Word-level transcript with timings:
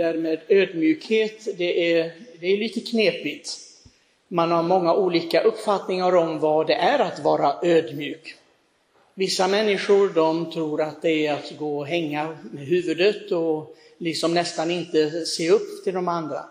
där 0.00 0.14
med 0.14 0.40
ödmjukhet, 0.48 1.48
det 1.58 1.92
är, 1.92 2.12
det 2.40 2.46
är 2.46 2.56
lite 2.56 2.80
knepigt. 2.80 3.58
Man 4.28 4.50
har 4.50 4.62
många 4.62 4.94
olika 4.94 5.40
uppfattningar 5.40 6.16
om 6.16 6.38
vad 6.38 6.66
det 6.66 6.74
är 6.74 6.98
att 6.98 7.24
vara 7.24 7.54
ödmjuk. 7.62 8.34
Vissa 9.14 9.48
människor 9.48 10.08
de 10.14 10.52
tror 10.52 10.82
att 10.82 11.02
det 11.02 11.26
är 11.26 11.34
att 11.34 11.58
gå 11.58 11.78
och 11.78 11.86
hänga 11.86 12.38
med 12.52 12.66
huvudet 12.66 13.32
och 13.32 13.76
liksom 13.98 14.34
nästan 14.34 14.70
inte 14.70 15.26
se 15.26 15.50
upp 15.50 15.84
till 15.84 15.94
de 15.94 16.08
andra. 16.08 16.44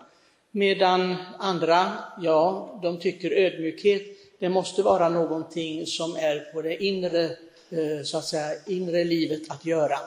Medan 0.50 1.16
andra, 1.38 1.92
ja, 2.20 2.78
de 2.82 2.98
tycker 2.98 3.30
ödmjukhet, 3.30 4.02
det 4.38 4.48
måste 4.48 4.82
vara 4.82 5.08
någonting 5.08 5.86
som 5.86 6.16
är 6.16 6.52
på 6.52 6.62
det 6.62 6.84
inre, 6.84 7.24
eh, 7.70 8.02
så 8.04 8.18
att 8.18 8.24
säga, 8.24 8.54
inre 8.66 9.04
livet 9.04 9.42
att 9.48 9.66
göra. 9.66 9.98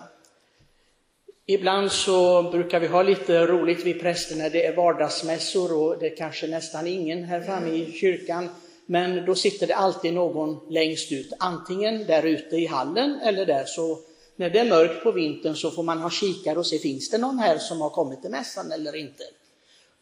Ibland 1.46 1.92
så 1.92 2.44
brukar 2.44 2.80
vi 2.80 2.88
ha 2.88 3.04
lite 3.04 3.46
roligt 3.46 3.86
vi 3.86 3.94
präster 3.94 4.36
när 4.36 4.50
det 4.50 4.66
är 4.66 4.76
vardagsmässor 4.76 5.82
och 5.82 6.00
det 6.00 6.08
är 6.08 6.16
kanske 6.16 6.48
nästan 6.48 6.88
ingen 6.88 7.24
här 7.24 7.42
framme 7.42 7.70
i 7.70 7.92
kyrkan. 7.92 8.50
Men 8.86 9.26
då 9.26 9.36
sitter 9.36 9.68
det 9.68 9.76
alltid 9.76 10.14
någon 10.14 10.74
längst 10.74 11.12
ut, 11.12 11.34
antingen 11.40 12.06
där 12.06 12.24
ute 12.24 12.56
i 12.56 12.66
hallen 12.66 13.20
eller 13.24 13.46
där. 13.46 13.64
Så 13.66 14.00
när 14.36 14.50
det 14.50 14.60
är 14.60 14.70
mörkt 14.70 15.04
på 15.04 15.12
vintern 15.12 15.56
så 15.56 15.72
får 15.72 15.84
man 15.84 15.98
ha 15.98 16.10
kikare 16.10 16.60
och 16.60 16.68
se, 16.68 16.80
finns 16.80 17.10
det 17.10 17.18
någon 17.18 17.40
här 17.40 17.58
som 17.58 17.82
har 17.82 17.90
kommit 17.90 18.22
till 18.22 18.32
mässan 18.32 18.72
eller 18.72 18.96
inte? 18.96 19.24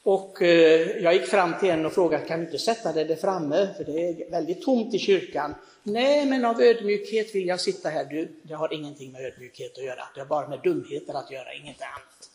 Och 0.04 0.42
eh, 0.42 0.88
jag 1.04 1.14
gick 1.14 1.26
fram 1.26 1.54
till 1.60 1.70
en 1.70 1.86
och 1.86 1.94
frågade, 1.94 2.26
kan 2.26 2.40
du 2.40 2.46
inte 2.46 2.58
sätta 2.58 2.94
dig 2.94 3.06
där 3.06 3.16
framme? 3.16 3.70
För 3.78 3.84
det 3.84 4.10
är 4.10 4.32
väldigt 4.32 4.62
tomt 4.62 4.94
i 4.94 5.00
kyrkan. 5.00 5.56
Nej, 5.84 6.26
men 6.26 6.46
av 6.46 6.62
ödmjukhet 6.62 7.36
vill 7.36 7.48
jag 7.48 7.60
sitta 7.60 7.90
här. 7.90 8.06
Du, 8.06 8.32
det 8.44 8.54
har 8.54 8.74
ingenting 8.74 9.12
med 9.12 9.26
ödmjukhet 9.26 9.78
att 9.78 9.84
göra. 9.84 10.04
Det 10.14 10.20
har 10.22 10.28
bara 10.28 10.48
med 10.48 10.60
dumheter 10.64 11.14
att 11.14 11.32
göra, 11.32 11.54
inget 11.54 11.82
annat. 11.82 12.30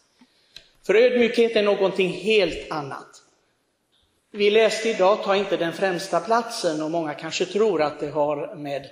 För 0.87 0.95
ödmjukhet 0.95 1.57
är 1.57 1.63
någonting 1.63 2.09
helt 2.09 2.71
annat. 2.71 3.23
Vi 4.31 4.51
läste 4.51 4.89
idag, 4.89 5.23
ta 5.23 5.37
inte 5.37 5.57
den 5.57 5.73
främsta 5.73 6.21
platsen 6.21 6.83
och 6.83 6.91
många 6.91 7.15
kanske 7.15 7.47
tror 7.47 7.83
att 7.83 8.01
det 8.01 8.11
har 8.11 8.55
med 8.55 8.87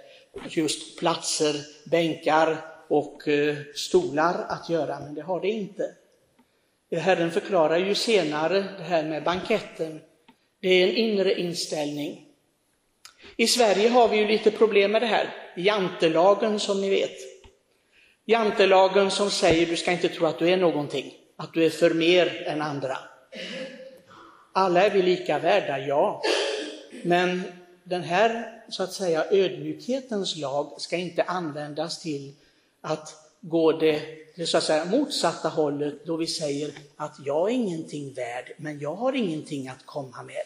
just 0.49 0.99
platser, 0.99 1.55
bänkar 1.91 2.57
och 2.89 3.29
eh, 3.29 3.57
stolar 3.75 4.47
att 4.49 4.71
göra, 4.71 5.01
men 5.01 5.15
det 5.15 5.23
har 5.23 5.41
det 5.41 5.49
inte. 5.49 5.95
Herren 7.01 7.31
förklarar 7.31 7.79
ju 7.79 7.95
senare 7.95 8.65
det 8.79 8.85
här 8.85 9.05
med 9.05 9.25
banketten. 9.25 10.01
Det 10.61 10.69
är 10.69 10.89
en 10.89 10.97
inre 10.97 11.41
inställning. 11.41 12.27
I 13.37 13.47
Sverige 13.47 13.89
har 13.89 14.09
vi 14.09 14.17
ju 14.17 14.27
lite 14.27 14.51
problem 14.51 14.93
med 14.93 15.03
det 15.03 15.07
här, 15.07 15.53
jantelagen 15.57 16.61
som 16.61 16.81
ni 16.81 16.91
vet. 16.91 17.19
Jantelagen 18.25 19.11
som 19.11 19.31
säger 19.31 19.67
du 19.67 19.77
ska 19.77 19.93
inte 19.93 20.09
tro 20.09 20.27
att 20.27 20.39
du 20.39 20.51
är 20.51 20.57
någonting, 20.57 21.15
att 21.37 21.55
du 21.55 21.65
är 21.65 21.71
för 21.71 21.91
mer 21.91 22.43
än 22.47 22.63
andra. 22.63 22.99
Alla 24.53 24.83
är 24.83 24.91
vi 24.91 25.03
lika 25.03 25.39
värda, 25.39 25.79
ja. 25.79 26.23
Men 27.03 27.43
den 27.85 28.03
här 28.03 28.63
så 28.69 28.83
att 28.83 28.93
säga 28.93 29.25
ödmjukhetens 29.31 30.37
lag 30.37 30.81
ska 30.81 30.97
inte 30.97 31.23
användas 31.23 32.03
till 32.03 32.35
att 32.81 33.24
går 33.49 33.73
det, 33.73 34.03
det 34.37 34.47
så 34.47 34.59
att 34.59 34.65
säga, 34.65 34.85
motsatta 34.85 35.49
hållet 35.49 36.07
då 36.07 36.17
vi 36.17 36.27
säger 36.27 36.71
att 36.97 37.17
jag 37.25 37.51
är 37.51 37.55
ingenting 37.55 38.13
värd, 38.13 38.53
men 38.57 38.81
jag 38.81 38.95
har 38.95 39.13
ingenting 39.13 39.69
att 39.69 39.87
komma 39.87 40.23
med. 40.23 40.45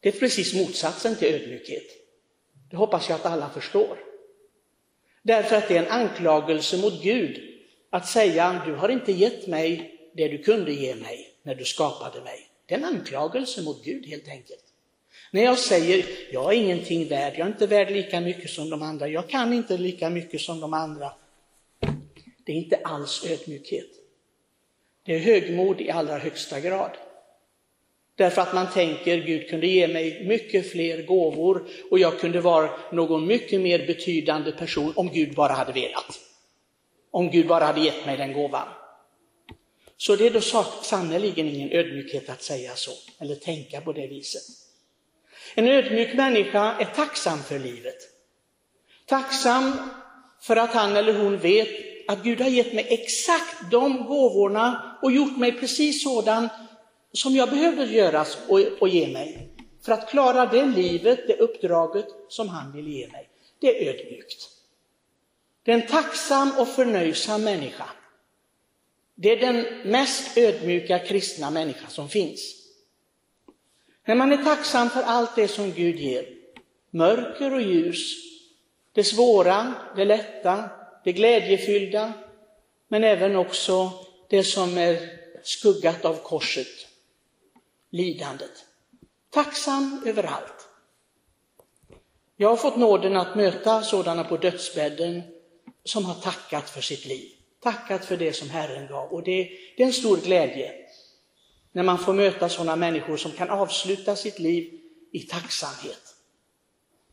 Det 0.00 0.08
är 0.08 0.20
precis 0.20 0.54
motsatsen 0.54 1.16
till 1.16 1.34
ödmjukhet. 1.34 1.86
Det 2.70 2.76
hoppas 2.76 3.08
jag 3.08 3.16
att 3.16 3.26
alla 3.26 3.50
förstår. 3.50 3.98
Därför 5.22 5.56
att 5.56 5.68
det 5.68 5.76
är 5.76 5.82
en 5.82 5.90
anklagelse 5.90 6.76
mot 6.76 7.02
Gud 7.02 7.40
att 7.90 8.08
säga, 8.08 8.62
du 8.66 8.74
har 8.74 8.88
inte 8.88 9.12
gett 9.12 9.46
mig 9.46 9.98
det 10.12 10.28
du 10.28 10.38
kunde 10.38 10.72
ge 10.72 10.94
mig 10.94 11.30
när 11.42 11.54
du 11.54 11.64
skapade 11.64 12.20
mig. 12.20 12.48
Det 12.66 12.74
är 12.74 12.78
en 12.78 12.84
anklagelse 12.84 13.62
mot 13.62 13.84
Gud 13.84 14.06
helt 14.06 14.28
enkelt. 14.28 14.64
När 15.30 15.44
jag 15.44 15.58
säger, 15.58 16.06
jag 16.32 16.54
är 16.54 16.56
ingenting 16.56 17.08
värd, 17.08 17.32
jag 17.36 17.46
är 17.46 17.50
inte 17.50 17.66
värd 17.66 17.90
lika 17.90 18.20
mycket 18.20 18.50
som 18.50 18.70
de 18.70 18.82
andra, 18.82 19.08
jag 19.08 19.28
kan 19.28 19.52
inte 19.52 19.78
lika 19.78 20.10
mycket 20.10 20.40
som 20.40 20.60
de 20.60 20.74
andra. 20.74 21.12
Det 22.48 22.52
är 22.52 22.56
inte 22.56 22.80
alls 22.84 23.24
ödmjukhet. 23.26 23.90
Det 25.02 25.14
är 25.14 25.18
högmod 25.18 25.80
i 25.80 25.90
allra 25.90 26.18
högsta 26.18 26.60
grad. 26.60 26.90
Därför 28.14 28.42
att 28.42 28.54
man 28.54 28.70
tänker, 28.72 29.16
Gud 29.16 29.48
kunde 29.48 29.66
ge 29.66 29.88
mig 29.88 30.24
mycket 30.24 30.70
fler 30.70 31.02
gåvor 31.02 31.68
och 31.90 31.98
jag 31.98 32.20
kunde 32.20 32.40
vara 32.40 32.70
någon 32.92 33.26
mycket 33.26 33.60
mer 33.60 33.86
betydande 33.86 34.52
person 34.52 34.92
om 34.96 35.08
Gud 35.08 35.34
bara 35.34 35.52
hade 35.52 35.72
velat. 35.72 36.20
Om 37.10 37.30
Gud 37.30 37.46
bara 37.46 37.64
hade 37.64 37.80
gett 37.80 38.06
mig 38.06 38.16
den 38.16 38.32
gåvan. 38.32 38.68
Så 39.96 40.16
det 40.16 40.26
är 40.26 40.30
då 40.30 40.40
sannerligen 40.82 41.48
ingen 41.48 41.72
ödmjukhet 41.72 42.28
att 42.28 42.42
säga 42.42 42.74
så, 42.74 42.92
eller 43.18 43.34
tänka 43.34 43.80
på 43.80 43.92
det 43.92 44.06
viset. 44.06 44.42
En 45.54 45.68
ödmjuk 45.68 46.14
människa 46.14 46.76
är 46.78 46.84
tacksam 46.84 47.42
för 47.42 47.58
livet. 47.58 47.96
Tacksam 49.06 49.72
för 50.40 50.56
att 50.56 50.70
han 50.70 50.96
eller 50.96 51.12
hon 51.12 51.38
vet 51.38 51.87
att 52.08 52.22
Gud 52.22 52.40
har 52.40 52.48
gett 52.48 52.72
mig 52.72 52.86
exakt 52.90 53.70
de 53.70 54.06
gåvorna 54.06 54.98
och 55.02 55.12
gjort 55.12 55.36
mig 55.36 55.52
precis 55.52 56.02
sådan 56.02 56.48
som 57.12 57.36
jag 57.36 57.50
behövde 57.50 57.84
göras 57.84 58.38
och, 58.48 58.60
och 58.80 58.88
ge 58.88 59.08
mig. 59.08 59.48
För 59.82 59.92
att 59.92 60.10
klara 60.10 60.46
det 60.46 60.66
livet, 60.66 61.26
det 61.26 61.36
uppdraget 61.36 62.06
som 62.28 62.48
han 62.48 62.72
vill 62.72 62.88
ge 62.88 63.08
mig. 63.08 63.28
Det 63.60 63.66
är 63.66 63.94
ödmjukt. 63.94 64.50
Det 65.62 65.72
är 65.72 65.74
en 65.74 65.86
tacksam 65.86 66.52
och 66.58 66.68
förnöjsam 66.68 67.44
människa. 67.44 67.86
Det 69.14 69.30
är 69.30 69.40
den 69.40 69.90
mest 69.90 70.38
ödmjuka 70.38 70.98
kristna 70.98 71.50
människa 71.50 71.88
som 71.88 72.08
finns. 72.08 72.54
När 74.06 74.14
man 74.14 74.32
är 74.32 74.44
tacksam 74.44 74.90
för 74.90 75.02
allt 75.02 75.36
det 75.36 75.48
som 75.48 75.72
Gud 75.72 75.96
ger, 75.96 76.28
mörker 76.90 77.54
och 77.54 77.62
ljus, 77.62 78.14
det 78.92 79.04
svåra, 79.04 79.74
det 79.96 80.04
lätta, 80.04 80.77
det 81.04 81.12
glädjefyllda, 81.12 82.12
men 82.88 83.04
även 83.04 83.36
också 83.36 83.90
det 84.28 84.44
som 84.44 84.78
är 84.78 85.18
skuggat 85.42 86.04
av 86.04 86.14
korset, 86.14 86.86
lidandet. 87.90 88.64
Tacksam 89.30 90.02
överallt. 90.06 90.68
Jag 92.36 92.48
har 92.48 92.56
fått 92.56 92.76
nåden 92.76 93.16
att 93.16 93.36
möta 93.36 93.82
sådana 93.82 94.24
på 94.24 94.36
dödsbädden 94.36 95.22
som 95.84 96.04
har 96.04 96.14
tackat 96.14 96.70
för 96.70 96.80
sitt 96.80 97.06
liv, 97.06 97.30
tackat 97.60 98.04
för 98.04 98.16
det 98.16 98.32
som 98.32 98.50
Herren 98.50 98.86
gav. 98.86 99.12
Och 99.12 99.22
det, 99.22 99.50
det 99.76 99.82
är 99.82 99.86
en 99.86 99.92
stor 99.92 100.16
glädje 100.16 100.72
när 101.72 101.82
man 101.82 101.98
får 101.98 102.12
möta 102.12 102.48
sådana 102.48 102.76
människor 102.76 103.16
som 103.16 103.32
kan 103.32 103.50
avsluta 103.50 104.16
sitt 104.16 104.38
liv 104.38 104.80
i 105.12 105.20
tacksamhet. 105.20 106.14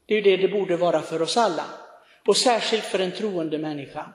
Det 0.05 0.13
är 0.13 0.21
ju 0.21 0.37
det 0.37 0.47
det 0.47 0.53
borde 0.53 0.77
vara 0.77 1.01
för 1.01 1.21
oss 1.21 1.37
alla 1.37 1.65
och 2.25 2.37
särskilt 2.37 2.83
för 2.83 2.99
en 2.99 3.11
troende 3.11 3.57
människa. 3.57 4.13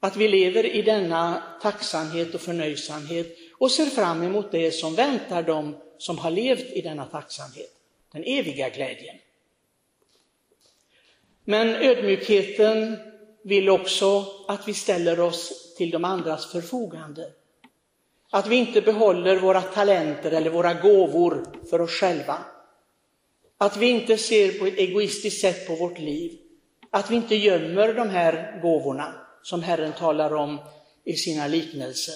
Att 0.00 0.16
vi 0.16 0.28
lever 0.28 0.66
i 0.66 0.82
denna 0.82 1.42
tacksamhet 1.62 2.34
och 2.34 2.40
förnöjsamhet 2.40 3.36
och 3.58 3.70
ser 3.70 3.86
fram 3.86 4.22
emot 4.22 4.52
det 4.52 4.72
som 4.72 4.94
väntar 4.94 5.42
dem 5.42 5.76
som 5.98 6.18
har 6.18 6.30
levt 6.30 6.72
i 6.72 6.82
denna 6.82 7.04
tacksamhet, 7.04 7.70
den 8.12 8.24
eviga 8.24 8.68
glädjen. 8.68 9.16
Men 11.44 11.68
ödmjukheten 11.68 12.96
vill 13.44 13.68
också 13.68 14.26
att 14.48 14.68
vi 14.68 14.74
ställer 14.74 15.20
oss 15.20 15.74
till 15.76 15.90
de 15.90 16.04
andras 16.04 16.52
förfogande. 16.52 17.32
Att 18.30 18.46
vi 18.46 18.56
inte 18.56 18.80
behåller 18.80 19.36
våra 19.36 19.62
talenter 19.62 20.30
eller 20.30 20.50
våra 20.50 20.74
gåvor 20.74 21.46
för 21.70 21.80
oss 21.80 21.90
själva. 21.90 22.38
Att 23.58 23.76
vi 23.76 23.86
inte 23.86 24.18
ser 24.18 24.58
på 24.58 24.66
ett 24.66 24.78
egoistiskt 24.78 25.40
sätt 25.40 25.66
på 25.66 25.74
vårt 25.74 25.98
liv, 25.98 26.38
att 26.90 27.10
vi 27.10 27.16
inte 27.16 27.36
gömmer 27.36 27.94
de 27.94 28.10
här 28.10 28.60
gåvorna 28.62 29.14
som 29.42 29.62
Herren 29.62 29.92
talar 29.92 30.34
om 30.34 30.58
i 31.04 31.16
sina 31.16 31.46
liknelser. 31.46 32.14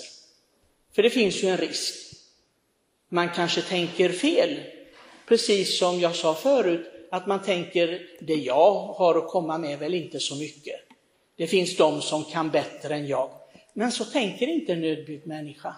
För 0.94 1.03
det 1.03 1.10
finns 1.10 1.43
ju 1.43 1.49
en 1.49 1.56
risk. 1.56 1.94
Man 3.08 3.29
kanske 3.29 3.62
tänker 3.62 4.08
fel, 4.08 4.61
precis 5.26 5.79
som 5.79 6.00
jag 6.00 6.14
sa 6.14 6.35
förut, 6.35 6.93
att 7.11 7.26
man 7.26 7.43
tänker 7.43 8.06
det 8.20 8.35
jag 8.35 8.73
har 8.73 9.19
att 9.19 9.29
komma 9.29 9.58
med 9.58 9.73
är 9.73 9.76
väl 9.76 9.94
inte 9.94 10.20
så 10.20 10.37
mycket. 10.37 10.81
Det 11.37 11.46
finns 11.46 11.76
de 11.76 12.02
som 12.02 12.25
kan 12.25 12.50
bättre 12.50 12.94
än 12.94 13.06
jag. 13.06 13.31
Men 13.73 13.93
så 13.93 14.05
tänker 14.05 14.46
inte 14.46 14.73
en 14.73 14.85
ödmjuk 14.85 15.25
människa. 15.25 15.76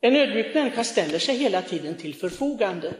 En 0.00 0.16
ödmjuk 0.16 0.54
människa 0.54 0.84
ställer 0.84 1.18
sig 1.18 1.36
hela 1.36 1.62
tiden 1.62 1.94
till 1.94 2.14
förfogande. 2.14 2.94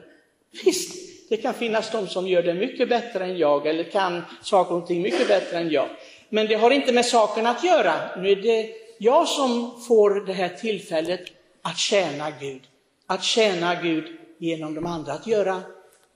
Visst, 0.65 1.02
det 1.33 1.39
kan 1.39 1.55
finnas 1.55 1.91
de 1.91 2.09
som 2.09 2.29
gör 2.29 2.43
det 2.43 2.55
mycket 2.55 2.89
bättre 2.89 3.25
än 3.25 3.39
jag 3.39 3.67
eller 3.67 3.85
kan 3.85 4.23
saker 4.43 4.75
och 4.75 4.87
ting 4.87 5.03
mycket 5.03 5.29
bättre 5.29 5.59
än 5.59 5.71
jag. 5.71 5.89
Men 6.29 6.47
det 6.47 6.55
har 6.55 6.71
inte 6.71 6.93
med 6.93 7.07
saken 7.07 7.47
att 7.47 7.65
göra. 7.65 8.17
Nu 8.17 8.31
är 8.31 8.37
det 8.37 8.75
jag 8.99 9.29
som 9.29 9.81
får 9.89 10.27
det 10.27 10.33
här 10.33 10.49
tillfället 10.49 11.21
att 11.63 11.79
tjäna 11.79 12.31
Gud. 12.41 12.63
Att 13.07 13.25
tjäna 13.25 13.83
Gud 13.83 14.05
genom 14.39 14.75
de 14.75 14.87
andra, 14.87 15.13
att 15.13 15.27
göra, 15.27 15.63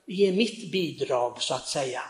ge 0.05 0.31
mitt 0.31 0.71
bidrag 0.71 1.41
så 1.41 1.53
att 1.53 1.67
säga. 1.67 2.01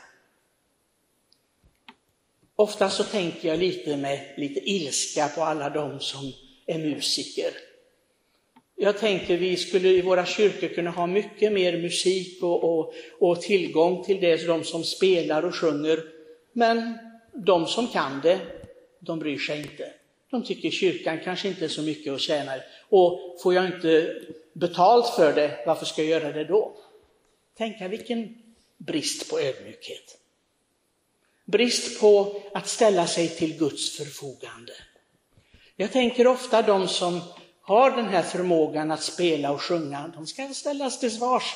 Ofta 2.56 2.89
så 2.89 3.04
tänker 3.04 3.48
jag 3.48 3.59
lite 3.59 3.98
med 3.98 4.33
lite 4.38 4.69
ilska 4.69 5.27
på 5.27 5.44
alla 5.44 5.69
de 5.69 6.00
som 6.00 6.33
är 6.65 6.80
musiker. 6.80 7.51
Jag 8.79 8.97
tänker 8.97 9.38
vi 9.38 9.57
skulle 9.57 9.89
i 9.89 10.01
våra 10.01 10.25
kyrkor 10.25 10.68
kunna 10.68 10.89
ha 10.89 11.07
mycket 11.07 11.53
mer 11.53 11.77
musik 11.77 12.44
och, 12.44 12.79
och, 12.79 12.94
och 13.19 13.41
tillgång 13.41 14.03
till 14.03 14.21
det, 14.21 14.47
de 14.47 14.63
som 14.63 14.83
spelar 14.83 15.45
och 15.45 15.56
sjunger. 15.56 16.03
Men 16.53 16.97
de 17.33 17.68
som 17.68 17.88
kan 17.88 18.21
det, 18.21 18.39
de 19.00 19.19
bryr 19.19 19.38
sig 19.38 19.62
inte. 19.62 19.94
De 20.29 20.44
tycker 20.44 20.69
kyrkan 20.69 21.19
kanske 21.24 21.47
inte 21.47 21.65
är 21.65 21.69
så 21.69 21.81
mycket 21.81 22.13
att 22.13 22.21
tjäna 22.21 22.51
Och 22.89 23.38
får 23.44 23.53
jag 23.53 23.65
inte 23.65 24.21
betalt 24.53 25.15
för 25.15 25.33
det, 25.33 25.63
varför 25.65 25.85
ska 25.85 26.03
jag 26.03 26.21
göra 26.21 26.31
det 26.31 26.44
då? 26.44 26.77
Tänka 27.57 27.88
vilken 27.88 28.38
brist 28.77 29.30
på 29.30 29.39
ödmjukhet. 29.39 30.18
Brist 31.45 32.00
på 32.00 32.41
att 32.53 32.68
ställa 32.68 33.07
sig 33.07 33.30
till 33.30 33.57
Guds 33.57 33.97
förfogande. 33.97 34.73
Jag 35.75 35.91
tänker 35.91 36.27
ofta 36.27 36.62
de 36.62 36.88
som 36.88 37.21
har 37.67 37.91
den 37.91 38.05
här 38.05 38.21
förmågan 38.21 38.91
att 38.91 39.03
spela 39.03 39.51
och 39.51 39.61
sjunga, 39.61 40.11
de 40.15 40.27
ska 40.27 40.47
ställas 40.53 40.99
till 40.99 41.11
svars. 41.11 41.55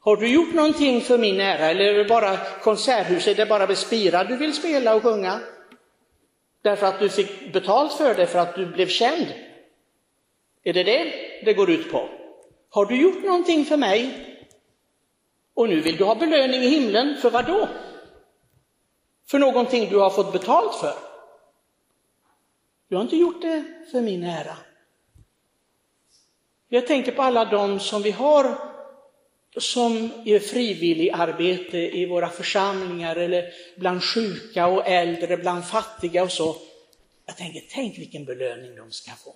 Har 0.00 0.16
du 0.16 0.28
gjort 0.28 0.54
någonting 0.54 1.00
för 1.00 1.18
min 1.18 1.40
ära 1.40 1.70
eller 1.70 1.84
är 1.84 1.94
det 1.94 2.04
bara 2.04 2.36
konserthus, 2.62 3.28
är 3.28 3.34
det 3.34 3.46
bara 3.46 3.66
Bespira 3.66 4.24
du 4.24 4.36
vill 4.36 4.54
spela 4.54 4.94
och 4.94 5.02
sjunga? 5.02 5.40
Därför 6.62 6.86
att 6.86 6.98
du 6.98 7.08
fick 7.08 7.52
betalt 7.52 7.92
för 7.92 8.14
det, 8.14 8.26
för 8.26 8.38
att 8.38 8.54
du 8.54 8.66
blev 8.66 8.86
känd? 8.86 9.26
Är 10.62 10.72
det 10.72 10.82
det 10.82 11.12
det 11.44 11.54
går 11.54 11.70
ut 11.70 11.92
på? 11.92 12.08
Har 12.70 12.86
du 12.86 13.02
gjort 13.02 13.24
någonting 13.24 13.64
för 13.64 13.76
mig? 13.76 14.28
Och 15.54 15.68
nu 15.68 15.80
vill 15.80 15.96
du 15.96 16.04
ha 16.04 16.14
belöning 16.14 16.62
i 16.62 16.68
himlen, 16.68 17.16
för 17.22 17.30
vad 17.30 17.46
då? 17.46 17.68
För 19.30 19.38
någonting 19.38 19.90
du 19.90 19.98
har 19.98 20.10
fått 20.10 20.32
betalt 20.32 20.74
för? 20.74 20.94
Du 22.88 22.96
har 22.96 23.02
inte 23.02 23.16
gjort 23.16 23.42
det 23.42 23.64
för 23.90 24.00
min 24.00 24.24
ära. 24.24 24.56
Jag 26.74 26.86
tänker 26.86 27.12
på 27.12 27.22
alla 27.22 27.44
de 27.44 27.80
som 27.80 28.02
vi 28.02 28.10
har 28.10 28.58
som 29.56 30.10
gör 30.24 30.38
frivilligarbete 30.38 31.78
i 31.78 32.06
våra 32.06 32.28
församlingar 32.28 33.16
eller 33.16 33.52
bland 33.76 34.02
sjuka 34.04 34.66
och 34.66 34.86
äldre, 34.86 35.36
bland 35.36 35.64
fattiga 35.64 36.22
och 36.22 36.32
så. 36.32 36.56
Jag 37.26 37.36
tänker, 37.36 37.62
tänk 37.70 37.98
vilken 37.98 38.24
belöning 38.24 38.76
de 38.76 38.90
ska 38.90 39.10
få. 39.10 39.34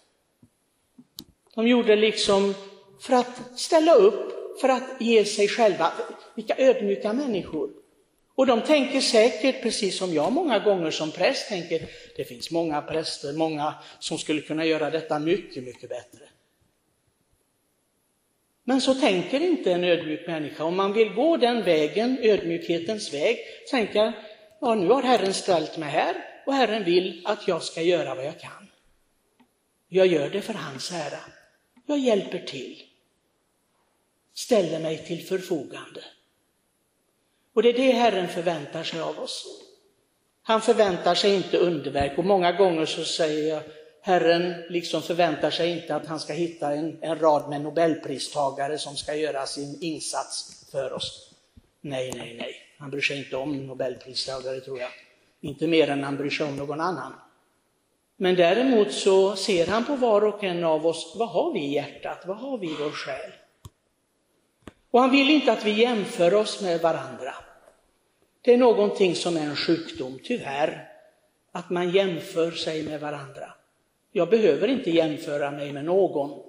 De 1.54 1.68
gjorde 1.68 1.96
liksom 1.96 2.54
för 3.00 3.14
att 3.14 3.60
ställa 3.60 3.94
upp, 3.94 4.32
för 4.60 4.68
att 4.68 5.00
ge 5.00 5.24
sig 5.24 5.48
själva. 5.48 5.92
Vilka 6.34 6.54
ödmjuka 6.58 7.12
människor. 7.12 7.70
Och 8.34 8.46
de 8.46 8.60
tänker 8.60 9.00
säkert, 9.00 9.62
precis 9.62 9.98
som 9.98 10.14
jag 10.14 10.32
många 10.32 10.58
gånger 10.58 10.90
som 10.90 11.10
präst 11.10 11.48
tänker, 11.48 11.88
det 12.16 12.24
finns 12.24 12.50
många 12.50 12.82
präster, 12.82 13.32
många 13.32 13.74
som 13.98 14.18
skulle 14.18 14.40
kunna 14.40 14.64
göra 14.64 14.90
detta 14.90 15.18
mycket, 15.18 15.64
mycket 15.64 15.88
bättre. 15.88 16.28
Men 18.68 18.80
så 18.80 18.94
tänker 18.94 19.40
inte 19.40 19.72
en 19.72 19.84
ödmjuk 19.84 20.26
människa. 20.26 20.64
Om 20.64 20.76
man 20.76 20.92
vill 20.92 21.08
gå 21.08 21.36
den 21.36 21.62
vägen, 21.62 22.18
ödmjukhetens 22.22 23.14
väg, 23.14 23.38
tänka, 23.70 24.12
ja 24.60 24.74
nu 24.74 24.88
har 24.88 25.02
Herren 25.02 25.34
ställt 25.34 25.76
mig 25.76 25.90
här 25.90 26.14
och 26.46 26.54
Herren 26.54 26.84
vill 26.84 27.22
att 27.24 27.48
jag 27.48 27.62
ska 27.62 27.82
göra 27.82 28.14
vad 28.14 28.24
jag 28.24 28.40
kan. 28.40 28.70
Jag 29.88 30.06
gör 30.06 30.30
det 30.30 30.40
för 30.40 30.54
hans 30.54 30.92
ära. 30.92 31.20
Jag 31.86 31.98
hjälper 31.98 32.38
till. 32.38 32.82
Ställer 34.34 34.80
mig 34.80 34.98
till 34.98 35.26
förfogande. 35.26 36.04
Och 37.54 37.62
det 37.62 37.69
är 37.69 37.72
det 37.72 37.92
Herren 37.92 38.28
förväntar 38.28 38.82
sig 38.82 39.00
av 39.00 39.19
oss. 39.19 39.62
Han 40.42 40.60
förväntar 40.60 41.14
sig 41.14 41.34
inte 41.34 41.58
underverk 41.58 42.19
och 42.19 42.24
många 42.24 42.52
gånger 42.52 42.86
så 42.86 43.04
säger 43.04 43.54
jag, 43.54 43.62
Herren 44.06 44.55
liksom 44.69 45.03
förväntar 45.03 45.50
sig 45.50 45.70
inte 45.70 45.94
att 45.94 46.06
han 46.06 46.20
ska 46.20 46.32
hitta 46.32 46.73
en, 46.73 46.99
en 47.00 47.19
rad 47.19 47.49
med 47.49 47.61
nobelpristagare 47.61 48.79
som 48.79 48.97
ska 48.97 49.14
göra 49.14 49.47
sin 49.47 49.79
insats 49.81 50.67
för 50.70 50.93
oss. 50.93 51.35
Nej, 51.81 52.12
nej, 52.17 52.37
nej. 52.38 52.55
Han 52.79 52.91
bryr 52.91 53.00
sig 53.00 53.19
inte 53.19 53.37
om 53.37 53.67
nobelpristagare 53.67 54.61
tror 54.61 54.81
jag. 54.81 54.91
Inte 55.41 55.67
mer 55.67 55.91
än 55.91 56.05
han 56.05 56.17
bryr 56.17 56.31
sig 56.31 56.47
om 56.47 56.56
någon 56.56 56.81
annan. 56.81 57.12
Men 58.17 58.35
däremot 58.35 58.93
så 58.93 59.37
ser 59.37 59.67
han 59.67 59.85
på 59.85 59.97
var 59.97 60.25
och 60.25 60.44
en 60.44 60.64
av 60.64 60.87
oss, 60.87 61.12
vad 61.17 61.29
har 61.29 61.53
vi 61.53 61.61
i 61.61 61.75
hjärtat? 61.75 62.23
Vad 62.26 62.37
har 62.37 62.58
vi 62.58 62.67
i 62.67 62.76
vår 62.81 62.91
själ? 62.91 63.32
Och 64.91 65.00
han 65.00 65.11
vill 65.11 65.31
inte 65.31 65.53
att 65.53 65.64
vi 65.64 65.70
jämför 65.70 66.35
oss 66.35 66.62
med 66.62 66.81
varandra. 66.81 67.35
Det 68.43 68.53
är 68.53 68.56
någonting 68.56 69.14
som 69.14 69.37
är 69.37 69.44
en 69.44 69.56
sjukdom, 69.56 70.19
tyvärr, 70.25 70.88
att 71.53 71.70
man 71.70 71.91
jämför 71.91 72.50
sig 72.50 72.82
med 72.82 73.00
varandra. 73.00 73.56
Jag 74.16 74.30
behöver 74.30 74.68
inte 74.68 74.90
jämföra 74.90 75.50
mig 75.50 75.72
med 75.72 75.84
någon. 75.84 76.42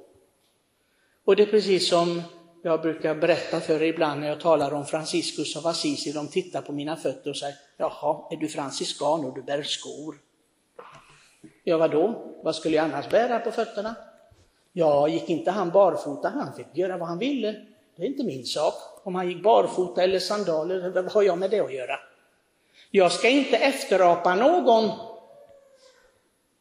Och 1.25 1.35
det 1.35 1.43
är 1.43 1.47
precis 1.47 1.89
som 1.89 2.21
jag 2.63 2.81
brukar 2.81 3.15
berätta 3.15 3.59
för 3.59 3.81
er 3.81 3.87
ibland 3.87 4.21
när 4.21 4.27
jag 4.27 4.39
talar 4.39 4.73
om 4.73 4.85
Franciscus 4.85 5.57
av 5.57 5.67
Assisi. 5.67 6.11
De 6.11 6.27
tittar 6.27 6.61
på 6.61 6.71
mina 6.71 6.95
fötter 6.95 7.29
och 7.29 7.37
säger, 7.37 7.55
jaha, 7.77 8.27
är 8.31 8.37
du 8.37 8.47
franciskan 8.47 9.25
och 9.25 9.35
du 9.35 9.41
bär 9.41 9.63
skor? 9.63 10.15
Ja, 11.63 11.77
vadå? 11.77 12.33
Vad 12.43 12.55
skulle 12.55 12.75
jag 12.75 12.85
annars 12.85 13.09
bära 13.09 13.39
på 13.39 13.51
fötterna? 13.51 13.95
Ja, 14.73 15.07
gick 15.07 15.29
inte 15.29 15.51
han 15.51 15.69
barfota? 15.69 16.29
Han 16.29 16.53
fick 16.53 16.67
göra 16.73 16.97
vad 16.97 17.07
han 17.07 17.19
ville. 17.19 17.51
Det 17.95 18.03
är 18.03 18.07
inte 18.07 18.23
min 18.23 18.45
sak. 18.45 18.73
Om 19.03 19.15
han 19.15 19.27
gick 19.27 19.43
barfota 19.43 20.03
eller 20.03 20.19
sandaler, 20.19 20.89
vad 20.89 21.11
har 21.11 21.23
jag 21.23 21.37
med 21.37 21.51
det 21.51 21.59
att 21.59 21.73
göra? 21.73 21.99
Jag 22.91 23.11
ska 23.11 23.29
inte 23.29 23.57
efterapa 23.57 24.35
någon 24.35 24.91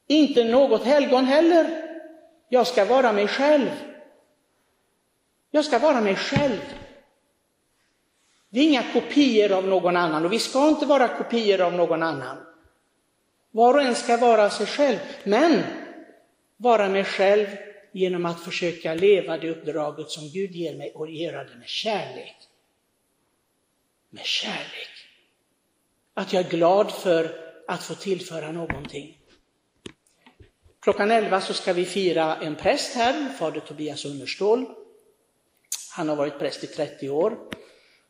inte 0.06 0.44
något 0.44 0.84
helgon 0.84 1.24
heller. 1.24 1.82
Jag 2.48 2.66
ska 2.66 2.84
vara 2.84 3.12
mig 3.12 3.28
själv. 3.28 3.70
Jag 5.50 5.64
ska 5.64 5.78
vara 5.78 6.00
mig 6.00 6.16
själv. 6.16 6.60
Det 8.48 8.60
är 8.60 8.64
inga 8.64 8.92
kopior 8.92 9.52
av 9.52 9.68
någon 9.68 9.96
annan 9.96 10.24
och 10.24 10.32
vi 10.32 10.38
ska 10.38 10.68
inte 10.68 10.86
vara 10.86 11.08
kopior 11.08 11.60
av 11.60 11.72
någon 11.72 12.02
annan. 12.02 12.36
Var 13.50 13.74
och 13.74 13.82
en 13.82 13.94
ska 13.94 14.16
vara 14.16 14.50
sig 14.50 14.66
själv, 14.66 14.98
men 15.24 15.62
vara 16.56 16.88
mig 16.88 17.04
själv 17.04 17.46
genom 17.92 18.26
att 18.26 18.40
försöka 18.40 18.94
leva 18.94 19.38
det 19.38 19.50
uppdraget 19.50 20.10
som 20.10 20.28
Gud 20.28 20.50
ger 20.50 20.74
mig 20.74 20.92
och 20.94 21.10
göra 21.10 21.44
det 21.44 21.54
med 21.54 21.68
kärlek. 21.68 22.36
Med 24.10 24.24
kärlek. 24.24 25.08
Att 26.14 26.32
jag 26.32 26.44
är 26.44 26.50
glad 26.50 26.92
för 26.92 27.40
att 27.68 27.82
få 27.82 27.94
tillföra 27.94 28.52
någonting. 28.52 29.15
Klockan 30.86 31.10
11 31.10 31.40
så 31.40 31.54
ska 31.54 31.72
vi 31.72 31.84
fira 31.84 32.36
en 32.36 32.54
präst 32.54 32.94
här, 32.94 33.28
fader 33.38 33.60
Tobias 33.60 34.04
Unnerstål. 34.04 34.66
Han 35.96 36.08
har 36.08 36.16
varit 36.16 36.38
präst 36.38 36.64
i 36.64 36.66
30 36.66 37.10
år. 37.10 37.38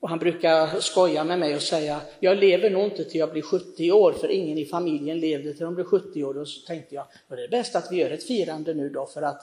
Och 0.01 0.09
han 0.09 0.19
brukar 0.19 0.81
skoja 0.81 1.25
med 1.25 1.39
mig 1.39 1.55
och 1.55 1.63
säga, 1.63 2.01
jag 2.21 2.39
lever 2.39 2.71
nog 2.71 2.85
inte 2.85 3.05
till 3.05 3.21
jag 3.21 3.33
blir 3.33 3.43
70 3.43 3.93
år, 3.93 4.13
för 4.13 4.31
ingen 4.31 4.59
i 4.59 4.67
familjen 4.67 5.21
levde 5.21 5.53
till 5.53 5.65
de 5.65 5.75
blev 5.75 5.85
70 5.85 6.25
år. 6.25 6.39
Och 6.39 6.49
så 6.49 6.67
tänkte 6.67 6.95
jag, 6.95 7.07
det 7.29 7.45
är 7.45 7.49
bäst 7.49 7.77
att 7.77 7.93
vi 7.93 7.97
gör 7.97 8.11
ett 8.11 8.27
firande 8.27 8.75
nu 8.75 8.89
då, 8.89 9.07
för 9.07 9.23
att 9.23 9.43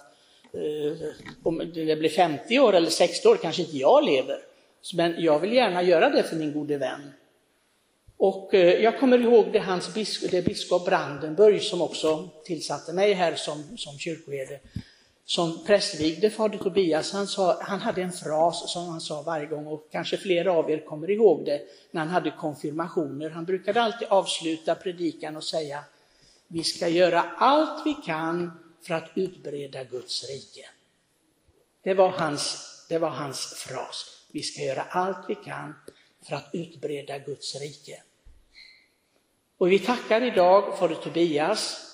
eh, 0.54 1.08
om 1.44 1.58
det 1.74 1.96
blir 1.96 2.10
50 2.10 2.60
år 2.60 2.74
eller 2.74 2.90
60 2.90 3.28
år 3.28 3.36
kanske 3.36 3.62
inte 3.62 3.78
jag 3.78 4.06
lever. 4.06 4.40
Men 4.96 5.16
jag 5.18 5.40
vill 5.40 5.54
gärna 5.54 5.84
göra 5.84 6.10
det 6.10 6.24
för 6.24 6.36
min 6.36 6.54
gode 6.54 6.78
vän. 6.78 7.12
Och 8.18 8.54
eh, 8.54 8.84
jag 8.84 9.00
kommer 9.00 9.22
ihåg 9.22 9.52
det, 9.54 9.60
hans 9.60 9.94
biskop, 9.94 10.32
det 10.32 10.46
biskop 10.46 10.86
Brandenburg 10.86 11.62
som 11.62 11.82
också 11.82 12.30
tillsatte 12.46 12.94
mig 12.94 13.14
här 13.14 13.36
som, 13.36 13.78
som 13.78 13.98
kyrkoherde, 13.98 14.60
som 15.26 15.66
prästvigde 15.66 16.30
fader 16.30 16.58
Tobias. 16.58 17.14
Han, 17.14 17.28
sa, 17.28 17.62
han 17.62 17.80
hade 17.80 18.02
en 18.02 18.12
fras 18.12 18.74
som 18.74 18.86
han 18.86 19.02
sa 19.02 19.22
varje 19.22 19.46
gång 19.46 19.68
och 19.68 19.88
kanske 19.92 20.18
flera 20.18 20.52
av 20.52 20.72
er 20.72 20.86
kommer 20.86 21.10
ihåg 21.10 21.46
det 21.46 21.62
när 21.92 22.02
han 22.02 22.10
hade 22.10 22.32
konfirmationer. 22.32 23.30
Han 23.30 23.46
brukade 23.46 23.82
alltid 23.82 24.08
avsluta 24.08 24.76
predikan 24.76 25.38
och 25.38 25.44
säga 25.44 25.84
vi 26.48 26.64
ska 26.64 26.88
göra 26.88 27.22
allt 27.22 27.86
vi 27.86 27.94
kan 28.06 28.52
för 28.82 28.94
att 28.94 29.10
utbreda 29.16 29.84
Guds 29.84 30.30
rike. 30.30 30.70
Det 31.84 31.94
var 31.94 32.10
hans, 32.10 32.68
det 32.90 32.98
var 32.98 33.10
hans 33.10 33.54
fras. 33.54 34.06
Vi 34.32 34.42
ska 34.42 34.62
göra 34.62 34.82
allt 34.82 35.26
vi 35.28 35.36
kan 35.36 35.74
för 36.24 36.36
att 36.36 36.50
utbreda 36.54 37.18
Guds 37.20 37.62
rike. 37.62 38.02
Och 39.58 39.72
vi 39.72 39.80
tackar 39.80 40.24
idag 40.24 40.78
fader 40.78 40.96
Tobias 40.96 41.90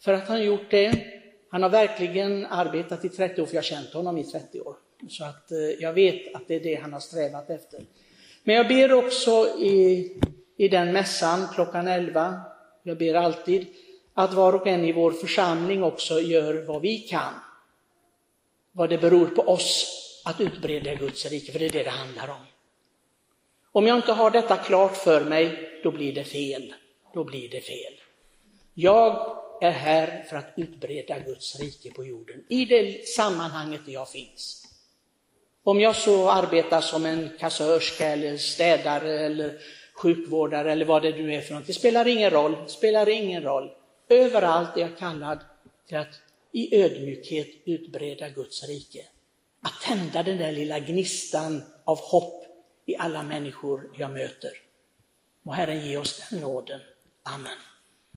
för 0.00 0.12
att 0.12 0.28
han 0.28 0.44
gjort 0.44 0.70
det. 0.70 1.06
Han 1.50 1.62
har 1.62 1.70
verkligen 1.70 2.46
arbetat 2.46 3.04
i 3.04 3.08
30 3.08 3.42
år, 3.42 3.46
för 3.46 3.54
jag 3.54 3.62
har 3.62 3.66
känt 3.66 3.92
honom 3.92 4.18
i 4.18 4.24
30 4.24 4.60
år. 4.60 4.76
Så 5.08 5.24
att 5.24 5.52
eh, 5.52 5.58
jag 5.58 5.92
vet 5.92 6.34
att 6.34 6.48
det 6.48 6.54
är 6.54 6.60
det 6.60 6.74
han 6.74 6.92
har 6.92 7.00
strävat 7.00 7.50
efter. 7.50 7.80
Men 8.44 8.56
jag 8.56 8.68
ber 8.68 8.92
också 8.92 9.58
i, 9.58 10.12
i 10.56 10.68
den 10.68 10.92
mässan 10.92 11.48
klockan 11.54 11.88
11, 11.88 12.40
jag 12.82 12.98
ber 12.98 13.14
alltid, 13.14 13.66
att 14.14 14.34
var 14.34 14.52
och 14.52 14.66
en 14.66 14.84
i 14.84 14.92
vår 14.92 15.12
församling 15.12 15.82
också 15.82 16.20
gör 16.20 16.54
vad 16.66 16.82
vi 16.82 16.98
kan. 16.98 17.32
Vad 18.72 18.90
det 18.90 18.98
beror 18.98 19.26
på 19.26 19.42
oss 19.42 20.00
att 20.24 20.40
utbreda 20.40 20.94
Guds 20.94 21.26
rike, 21.26 21.52
för 21.52 21.58
det 21.58 21.66
är 21.66 21.70
det 21.70 21.82
det 21.82 21.90
handlar 21.90 22.28
om. 22.28 22.53
Om 23.76 23.86
jag 23.86 23.98
inte 23.98 24.12
har 24.12 24.30
detta 24.30 24.56
klart 24.56 24.96
för 24.96 25.24
mig, 25.24 25.70
då 25.82 25.90
blir 25.90 26.12
det 26.12 26.24
fel. 26.24 26.74
Då 27.14 27.24
blir 27.24 27.48
det 27.48 27.60
fel. 27.60 27.92
Jag 28.74 29.36
är 29.60 29.70
här 29.70 30.24
för 30.28 30.36
att 30.36 30.52
utbreda 30.56 31.18
Guds 31.18 31.60
rike 31.60 31.90
på 31.90 32.04
jorden, 32.04 32.44
i 32.48 32.64
det 32.64 33.08
sammanhanget 33.08 33.80
där 33.86 33.92
jag 33.92 34.08
finns. 34.08 34.66
Om 35.64 35.80
jag 35.80 35.96
så 35.96 36.30
arbetar 36.30 36.80
som 36.80 37.06
en 37.06 37.30
kassörska 37.38 38.06
eller 38.06 38.36
städare 38.36 39.20
eller 39.20 39.58
sjukvårdare 39.94 40.72
eller 40.72 40.84
vad 40.84 41.02
det 41.02 41.10
nu 41.10 41.34
är 41.34 41.40
för 41.40 41.54
något, 41.54 41.66
det 41.66 41.72
spelar 41.72 42.08
ingen 42.08 42.30
roll, 42.30 42.56
det 42.64 42.70
spelar 42.70 43.08
ingen 43.08 43.42
roll. 43.42 43.70
Överallt 44.08 44.76
är 44.76 44.80
jag 44.80 44.98
kallad 44.98 45.38
till 45.88 45.96
att 45.96 46.20
i 46.52 46.82
ödmjukhet 46.82 47.48
utbreda 47.64 48.28
Guds 48.28 48.68
rike. 48.68 49.04
Att 49.62 49.80
tända 49.82 50.22
den 50.22 50.38
där 50.38 50.52
lilla 50.52 50.78
gnistan 50.78 51.62
av 51.84 51.98
hopp 51.98 52.43
i 52.86 52.96
alla 52.96 53.22
människor 53.22 53.90
jag 53.94 54.10
möter. 54.10 54.50
Må 55.42 55.52
Herren 55.52 55.86
ge 55.86 55.96
oss 55.96 56.28
den 56.30 56.40
nåden. 56.40 56.80
Amen. 57.22 57.58